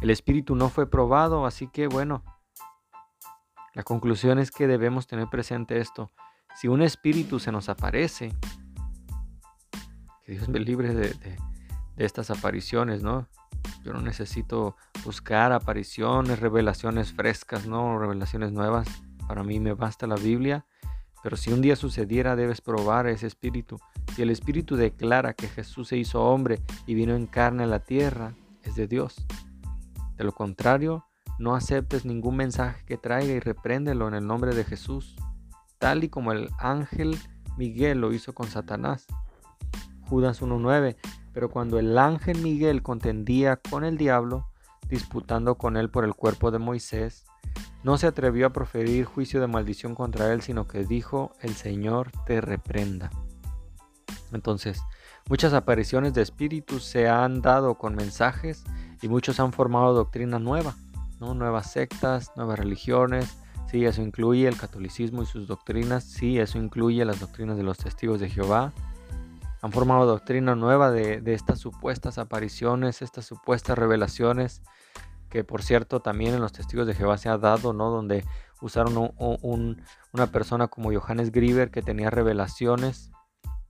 El 0.00 0.08
espíritu 0.08 0.54
no 0.56 0.70
fue 0.70 0.88
probado, 0.88 1.44
así 1.44 1.68
que 1.68 1.86
bueno, 1.86 2.24
la 3.74 3.82
conclusión 3.82 4.38
es 4.38 4.50
que 4.50 4.66
debemos 4.66 5.06
tener 5.06 5.28
presente 5.28 5.78
esto. 5.78 6.10
Si 6.54 6.68
un 6.68 6.82
espíritu 6.82 7.38
se 7.38 7.52
nos 7.52 7.68
aparece, 7.68 8.32
que 10.24 10.32
Dios 10.32 10.48
me 10.48 10.60
libre 10.60 10.94
de, 10.94 11.36
estas 11.96 12.30
apariciones, 12.30 13.02
¿no? 13.02 13.28
Yo 13.82 13.92
no 13.92 14.00
necesito 14.00 14.76
buscar 15.04 15.52
apariciones, 15.52 16.40
revelaciones 16.40 17.12
frescas, 17.12 17.66
¿no? 17.66 17.98
Revelaciones 17.98 18.52
nuevas. 18.52 18.88
Para 19.26 19.42
mí 19.42 19.58
me 19.60 19.72
basta 19.72 20.06
la 20.06 20.16
Biblia. 20.16 20.66
Pero 21.22 21.36
si 21.36 21.52
un 21.52 21.62
día 21.62 21.76
sucediera, 21.76 22.36
debes 22.36 22.60
probar 22.60 23.06
ese 23.06 23.26
espíritu. 23.26 23.78
Si 24.14 24.22
el 24.22 24.30
espíritu 24.30 24.76
declara 24.76 25.34
que 25.34 25.48
Jesús 25.48 25.88
se 25.88 25.96
hizo 25.96 26.22
hombre 26.22 26.60
y 26.86 26.94
vino 26.94 27.14
en 27.14 27.26
carne 27.26 27.62
a 27.62 27.68
la 27.68 27.78
tierra, 27.78 28.34
es 28.62 28.74
de 28.74 28.88
Dios. 28.88 29.24
De 30.16 30.24
lo 30.24 30.32
contrario, 30.32 31.06
no 31.42 31.56
aceptes 31.56 32.04
ningún 32.04 32.36
mensaje 32.36 32.84
que 32.86 32.96
traiga 32.96 33.32
y 33.32 33.40
repréndelo 33.40 34.06
en 34.06 34.14
el 34.14 34.26
nombre 34.26 34.54
de 34.54 34.64
Jesús 34.64 35.16
tal 35.82 36.04
y 36.04 36.08
como 36.08 36.30
el 36.30 36.48
ángel 36.60 37.18
Miguel 37.58 38.00
lo 38.00 38.12
hizo 38.12 38.32
con 38.32 38.46
Satanás. 38.46 39.08
Judas 40.02 40.40
1.9. 40.40 40.96
Pero 41.32 41.50
cuando 41.50 41.80
el 41.80 41.98
ángel 41.98 42.40
Miguel 42.40 42.84
contendía 42.84 43.56
con 43.56 43.82
el 43.82 43.98
diablo, 43.98 44.46
disputando 44.88 45.56
con 45.56 45.76
él 45.76 45.90
por 45.90 46.04
el 46.04 46.14
cuerpo 46.14 46.52
de 46.52 46.60
Moisés, 46.60 47.24
no 47.82 47.98
se 47.98 48.06
atrevió 48.06 48.46
a 48.46 48.52
proferir 48.52 49.06
juicio 49.06 49.40
de 49.40 49.48
maldición 49.48 49.96
contra 49.96 50.32
él, 50.32 50.42
sino 50.42 50.68
que 50.68 50.84
dijo, 50.84 51.32
el 51.40 51.54
Señor 51.54 52.12
te 52.26 52.40
reprenda. 52.40 53.10
Entonces, 54.32 54.80
muchas 55.28 55.52
apariciones 55.52 56.14
de 56.14 56.22
espíritus 56.22 56.84
se 56.84 57.08
han 57.08 57.42
dado 57.42 57.74
con 57.74 57.96
mensajes 57.96 58.62
y 59.02 59.08
muchos 59.08 59.40
han 59.40 59.52
formado 59.52 59.94
doctrina 59.94 60.38
nueva, 60.38 60.76
nuevas 61.34 61.72
sectas, 61.72 62.32
nuevas 62.36 62.58
religiones, 62.58 63.36
Sí, 63.72 63.86
eso 63.86 64.02
incluye 64.02 64.46
el 64.46 64.58
catolicismo 64.58 65.22
y 65.22 65.26
sus 65.26 65.46
doctrinas. 65.46 66.04
Sí, 66.04 66.38
eso 66.38 66.58
incluye 66.58 67.06
las 67.06 67.20
doctrinas 67.20 67.56
de 67.56 67.62
los 67.62 67.78
testigos 67.78 68.20
de 68.20 68.28
Jehová. 68.28 68.70
Han 69.62 69.72
formado 69.72 70.04
doctrina 70.04 70.54
nueva 70.54 70.90
de, 70.90 71.22
estas 71.32 71.60
supuestas 71.60 72.18
apariciones, 72.18 73.00
estas 73.00 73.24
supuestas 73.24 73.78
revelaciones, 73.78 74.60
que 75.30 75.42
por 75.42 75.62
cierto 75.62 76.00
también 76.00 76.34
en 76.34 76.42
los 76.42 76.52
testigos 76.52 76.86
de 76.86 76.94
Jehová 76.94 77.16
se 77.16 77.30
ha 77.30 77.38
dado, 77.38 77.72
¿no? 77.72 77.88
Donde 77.88 78.26
usaron 78.60 79.14
una 79.18 80.26
persona 80.26 80.68
como 80.68 80.92
Johannes 80.92 81.32
Grieber 81.32 81.70
que 81.70 81.80
tenía 81.80 82.10
revelaciones 82.10 83.10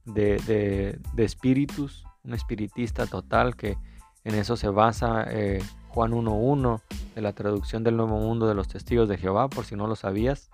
de, 0.04 0.98
espíritus, 1.16 2.04
un 2.24 2.34
espiritista 2.34 3.06
total 3.06 3.54
que 3.54 3.78
en 4.24 4.34
eso 4.34 4.56
se 4.56 4.68
basa 4.68 5.26
eh, 5.28 5.62
Juan 5.92 6.12
1.1 6.12 6.80
de 7.14 7.20
la 7.20 7.34
traducción 7.34 7.84
del 7.84 7.98
Nuevo 7.98 8.18
Mundo 8.18 8.48
de 8.48 8.54
los 8.54 8.66
Testigos 8.66 9.10
de 9.10 9.18
Jehová, 9.18 9.48
por 9.48 9.66
si 9.66 9.76
no 9.76 9.86
lo 9.86 9.94
sabías. 9.94 10.50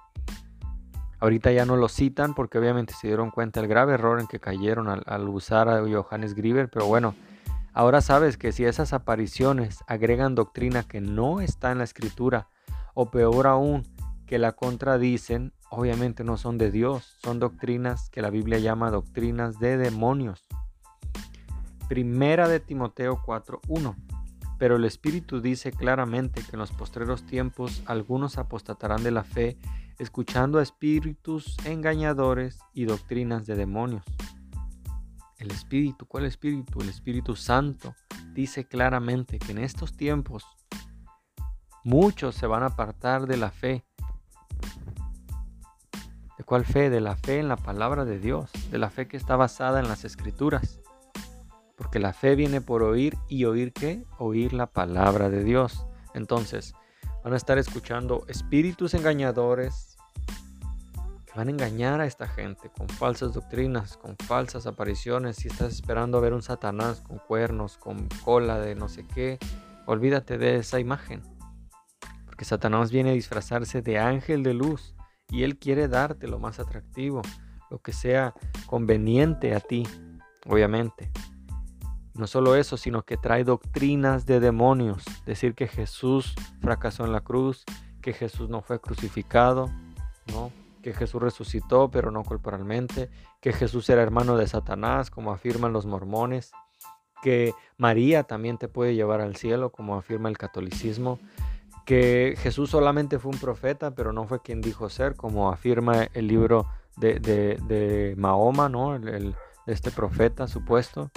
Ahorita 1.21 1.53
ya 1.53 1.65
no 1.65 1.77
lo 1.77 1.89
citan 1.89 2.35
porque 2.35 2.59
obviamente 2.59 2.93
se 2.93 3.07
dieron 3.07 3.31
cuenta 3.31 3.61
del 3.61 3.69
grave 3.69 3.95
error 3.95 4.21
en 4.21 4.27
que 4.27 4.41
cayeron 4.41 4.89
al, 4.89 5.29
usar 5.29 5.69
a 5.69 5.81
Johannes 5.81 6.35
Grieber, 6.35 6.69
pero 6.69 6.87
bueno, 6.87 7.15
ahora 7.73 8.01
sabes 8.01 8.37
que 8.37 8.51
si 8.51 8.65
esas 8.65 8.93
apariciones 8.93 9.85
agregan 9.87 10.35
doctrina 10.35 10.83
que 10.83 11.01
no 11.01 11.41
está 11.41 11.71
en 11.71 11.79
la 11.79 11.85
escritura, 11.85 12.49
o 12.95 13.11
peor 13.11 13.47
aún, 13.47 13.85
que 14.27 14.39
la 14.39 14.53
contradicen, 14.53 15.53
obviamente 15.71 16.25
no 16.25 16.37
son 16.37 16.59
de 16.59 16.73
Dios, 16.73 17.17
son 17.23 17.39
doctrinas 17.39 18.11
que 18.11 18.23
la 18.23 18.31
Biblia 18.31 18.59
llama 18.59 18.91
doctrinas 18.91 19.61
de 19.61 19.77
demonios. 19.77 20.49
Primera 21.89 22.49
de 22.49 22.59
Timoteo 22.59 23.23
4.1 23.25 24.08
pero 24.59 24.77
el 24.77 24.85
Espíritu 24.85 25.41
dice 25.41 25.73
claramente 25.73 26.43
que 26.43 26.51
en 26.55 26.59
los 26.59 26.73
postreros 26.73 27.25
tiempos 27.25 27.83
algunos 27.87 28.39
apostatarán 28.39 29.05
de 29.05 29.13
la 29.13 29.23
fe, 29.23 29.57
escuchando 29.99 30.59
a 30.59 30.63
espíritus 30.63 31.57
engañadores 31.65 32.59
y 32.75 32.85
doctrinas 32.85 33.47
de 33.47 33.55
demonios. 33.55 34.05
El 35.39 35.53
Espíritu, 35.53 36.07
¿cuál 36.07 36.25
Espíritu? 36.25 36.81
El 36.81 36.89
Espíritu 36.89 37.37
Santo 37.37 37.95
dice 38.33 38.67
claramente 38.67 39.39
que 39.39 39.53
en 39.53 39.59
estos 39.59 39.97
tiempos 39.97 40.45
muchos 41.85 42.35
se 42.35 42.49
van 42.49 42.65
a 42.65 42.67
apartar 42.67 43.27
de 43.27 43.37
la 43.37 43.53
fe. 43.53 43.85
¿De 46.37 46.45
cuál 46.45 46.65
fe? 46.65 46.91
De 46.91 47.01
la 47.01 47.17
fe 47.17 47.39
en 47.39 47.49
la 47.49 47.57
palabra 47.57 48.05
de 48.05 48.19
Dios, 48.19 48.51
de 48.71 48.79
la 48.79 48.91
fe 48.91 49.07
que 49.07 49.17
está 49.17 49.37
basada 49.37 49.79
en 49.79 49.89
las 49.89 50.05
escrituras. 50.05 50.81
Porque 51.79 52.01
la 52.01 52.13
fe 52.13 52.35
viene 52.35 52.61
por 52.61 52.83
oír 52.83 53.17
y 53.29 53.45
oír 53.45 53.73
qué? 53.73 54.05
Oír 54.19 54.53
la 54.53 54.67
palabra 54.67 55.31
de 55.31 55.45
Dios. 55.45 55.87
Entonces, 56.13 56.75
van 57.23 57.33
a 57.33 57.37
estar 57.37 57.57
escuchando 57.57 58.25
espíritus 58.27 58.95
engañadores 58.95 59.97
que 61.25 61.33
van 61.37 61.47
a 61.47 61.51
engañar 61.53 62.01
a 62.01 62.07
esta 62.07 62.27
gente 62.27 62.69
con 62.77 62.89
falsas 62.89 63.33
doctrinas, 63.33 63.97
con 63.97 64.17
falsas 64.17 64.67
apariciones. 64.67 65.37
Si 65.37 65.47
estás 65.47 65.73
esperando 65.73 66.19
a 66.19 66.21
ver 66.21 66.35
un 66.35 66.43
Satanás 66.43 67.01
con 67.01 67.19
cuernos, 67.19 67.79
con 67.79 68.09
cola 68.25 68.59
de 68.59 68.75
no 68.75 68.89
sé 68.89 69.07
qué, 69.07 69.39
olvídate 69.87 70.37
de 70.37 70.57
esa 70.57 70.81
imagen. 70.81 71.23
Porque 72.27 72.45
Satanás 72.45 72.91
viene 72.91 73.11
a 73.11 73.15
disfrazarse 73.15 73.83
de 73.83 73.99
ángel 73.99 74.43
de 74.43 74.55
luz 74.55 74.97
y 75.31 75.45
él 75.45 75.59
quiere 75.59 75.87
darte 75.87 76.27
lo 76.27 76.41
más 76.41 76.59
atractivo, 76.59 77.23
lo 77.71 77.79
que 77.83 77.93
sea 77.93 78.35
conveniente 78.67 79.55
a 79.55 79.61
ti, 79.61 79.87
obviamente. 80.47 81.13
No 82.19 82.27
solo 82.27 82.57
eso, 82.57 82.77
sino 82.77 83.03
que 83.03 83.17
trae 83.17 83.45
doctrinas 83.45 84.27
de 84.27 84.41
demonios. 84.41 85.05
Decir 85.25 85.55
que 85.55 85.69
Jesús 85.69 86.35
fracasó 86.61 87.05
en 87.05 87.13
la 87.13 87.21
cruz, 87.21 87.65
que 88.03 88.13
Jesús 88.13 88.49
no 88.49 88.61
fue 88.61 88.81
crucificado, 88.81 89.71
¿no? 90.33 90.51
que 90.83 90.93
Jesús 90.93 91.23
resucitó, 91.23 91.91
pero 91.91 92.11
no 92.11 92.25
corporalmente, 92.25 93.11
que 93.41 93.53
Jesús 93.53 93.89
era 93.89 94.03
hermano 94.03 94.37
de 94.37 94.47
Satanás, 94.47 95.11
como 95.11 95.33
afirman 95.33 95.73
los 95.73 95.87
mormones, 95.87 96.53
que 97.23 97.53
María 97.77 98.25
también 98.25 98.59
te 98.59 98.69
puede 98.69 98.95
llevar 98.95 99.21
al 99.21 99.37
cielo, 99.37 99.71
como 99.71 99.97
afirma 99.97 100.29
el 100.29 100.39
catolicismo, 100.39 101.19
que 101.85 102.35
Jesús 102.39 102.71
solamente 102.71 103.19
fue 103.19 103.33
un 103.33 103.39
profeta, 103.39 103.95
pero 103.95 104.13
no 104.13 104.27
fue 104.27 104.43
quien 104.43 104.61
dijo 104.61 104.89
ser, 104.89 105.15
como 105.15 105.51
afirma 105.51 106.05
el 106.15 106.29
libro 106.29 106.67
de, 106.97 108.15
Mahoma, 108.17 108.69
¿no? 108.69 108.95
El, 108.97 109.35
este 109.67 109.91
profeta 109.91 110.49
supuesto, 110.49 111.11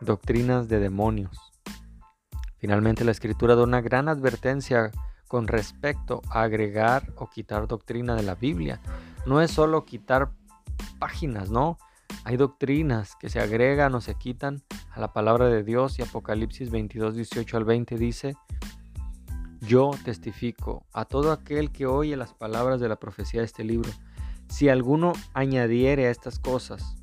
doctrinas 0.00 0.68
de 0.68 0.78
demonios. 0.78 1.52
Finalmente 2.58 3.04
la 3.04 3.12
escritura 3.12 3.54
da 3.54 3.62
una 3.62 3.80
gran 3.80 4.08
advertencia 4.08 4.90
con 5.28 5.46
respecto 5.46 6.22
a 6.30 6.42
agregar 6.42 7.12
o 7.16 7.28
quitar 7.28 7.68
doctrina 7.68 8.14
de 8.14 8.22
la 8.22 8.34
Biblia. 8.34 8.80
No 9.26 9.40
es 9.40 9.50
solo 9.50 9.84
quitar 9.84 10.30
páginas, 10.98 11.50
¿no? 11.50 11.78
Hay 12.24 12.36
doctrinas 12.36 13.14
que 13.20 13.28
se 13.28 13.40
agregan 13.40 13.94
o 13.94 14.00
se 14.00 14.14
quitan 14.14 14.62
a 14.90 15.00
la 15.00 15.12
palabra 15.12 15.48
de 15.48 15.62
Dios 15.62 15.98
y 15.98 16.02
Apocalipsis 16.02 16.70
22, 16.70 17.14
18 17.14 17.56
al 17.56 17.64
20 17.64 17.96
dice, 17.96 18.34
yo 19.60 19.90
testifico 20.04 20.86
a 20.92 21.04
todo 21.04 21.32
aquel 21.32 21.70
que 21.70 21.86
oye 21.86 22.16
las 22.16 22.32
palabras 22.32 22.80
de 22.80 22.88
la 22.88 22.96
profecía 22.96 23.40
de 23.40 23.46
este 23.46 23.64
libro. 23.64 23.90
Si 24.48 24.68
alguno 24.68 25.12
añadiere 25.34 26.06
a 26.06 26.10
estas 26.10 26.38
cosas, 26.38 26.96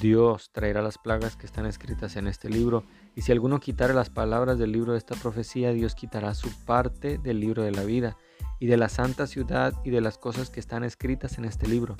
Dios 0.00 0.50
traerá 0.52 0.82
las 0.82 0.98
plagas 0.98 1.36
que 1.36 1.46
están 1.46 1.66
escritas 1.66 2.16
en 2.16 2.26
este 2.26 2.48
libro 2.48 2.84
y 3.14 3.22
si 3.22 3.32
alguno 3.32 3.60
quitare 3.60 3.94
las 3.94 4.10
palabras 4.10 4.58
del 4.58 4.72
libro 4.72 4.92
de 4.92 4.98
esta 4.98 5.14
profecía, 5.14 5.72
Dios 5.72 5.94
quitará 5.94 6.34
su 6.34 6.50
parte 6.64 7.18
del 7.18 7.40
libro 7.40 7.62
de 7.62 7.70
la 7.70 7.84
vida 7.84 8.16
y 8.58 8.66
de 8.66 8.76
la 8.76 8.88
santa 8.88 9.26
ciudad 9.26 9.74
y 9.84 9.90
de 9.90 10.00
las 10.00 10.18
cosas 10.18 10.50
que 10.50 10.60
están 10.60 10.84
escritas 10.84 11.38
en 11.38 11.44
este 11.44 11.68
libro. 11.68 11.96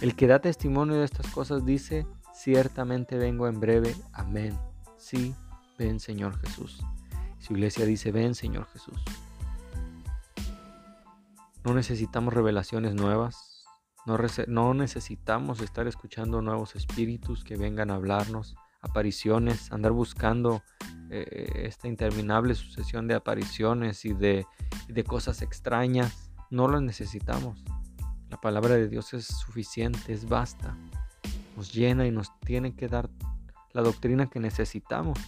El 0.00 0.16
que 0.16 0.26
da 0.26 0.40
testimonio 0.40 0.96
de 0.96 1.04
estas 1.04 1.26
cosas 1.28 1.64
dice, 1.64 2.06
ciertamente 2.34 3.16
vengo 3.16 3.46
en 3.46 3.60
breve. 3.60 3.94
Amén. 4.12 4.58
Sí, 4.96 5.34
ven 5.78 6.00
Señor 6.00 6.38
Jesús. 6.40 6.82
Su 7.38 7.54
iglesia 7.54 7.86
dice, 7.86 8.12
ven 8.12 8.34
Señor 8.34 8.66
Jesús. 8.72 9.00
No 11.64 11.74
necesitamos 11.74 12.34
revelaciones 12.34 12.94
nuevas. 12.94 13.51
No, 14.06 14.18
no 14.48 14.74
necesitamos 14.74 15.60
estar 15.60 15.86
escuchando 15.86 16.42
nuevos 16.42 16.74
espíritus 16.74 17.44
que 17.44 17.56
vengan 17.56 17.90
a 17.90 17.94
hablarnos 17.94 18.56
apariciones, 18.82 19.72
andar 19.72 19.92
buscando 19.92 20.62
eh, 21.10 21.64
esta 21.66 21.88
interminable 21.88 22.54
sucesión 22.54 23.06
de 23.06 23.14
apariciones 23.14 24.04
y 24.04 24.12
de, 24.12 24.44
cosas 25.06 25.40
extrañas. 25.40 26.30
No 26.50 26.68
lo 26.68 26.80
necesitamos. 26.80 27.64
La 28.28 28.40
palabra 28.40 28.74
de 28.74 28.88
Dios 28.88 29.14
es 29.14 29.26
suficiente, 29.26 30.12
es 30.12 30.28
basta. 30.28 30.76
Nos 31.56 31.72
llena 31.72 32.06
y 32.06 32.10
nos 32.10 32.38
tiene 32.40 32.74
que 32.74 32.88
dar 32.88 33.08
la 33.72 33.82
doctrina 33.82 34.28
que 34.28 34.40
necesitamos. 34.40 35.18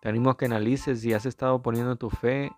Te 0.00 0.08
animo 0.08 0.30
a 0.30 0.38
que 0.38 0.46
analices 0.46 1.00
si 1.00 1.12
has 1.12 1.26
estado 1.26 1.60
poniendo 1.60 1.96
tu 1.96 2.08
fe 2.08 2.50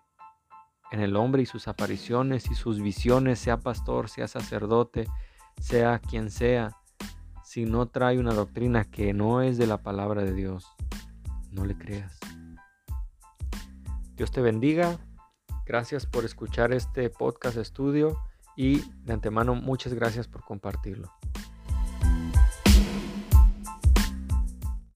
en 0.93 1.01
el 1.01 1.15
hombre 1.15 1.41
y 1.41 1.47
sus 1.47 1.67
apariciones 1.67 2.51
y 2.51 2.55
sus 2.55 2.79
visiones, 2.79 3.39
sea 3.39 3.57
pastor, 3.57 4.09
sea 4.09 4.27
sacerdote, 4.27 5.07
sea 5.59 5.97
quien 5.97 6.29
sea 6.29 6.77
si 7.43 7.65
no 7.65 7.87
trae 7.87 8.19
una 8.19 8.35
doctrina 8.35 8.85
que 8.85 9.11
no 9.11 9.41
es 9.41 9.57
de 9.57 9.65
la 9.65 9.81
palabra 9.81 10.23
de 10.23 10.33
Dios, 10.33 10.67
no 11.51 11.65
le 11.65 11.75
creas. 11.75 12.19
Dios 14.15 14.31
te 14.31 14.41
bendiga. 14.41 14.99
Gracias 15.65 16.05
por 16.05 16.25
escuchar 16.25 16.71
este 16.73 17.09
podcast 17.09 17.57
estudio 17.57 18.15
y 18.55 18.81
de 19.03 19.13
antemano 19.13 19.55
muchas 19.55 19.95
gracias 19.95 20.27
por 20.27 20.43
compartirlo. 20.43 21.11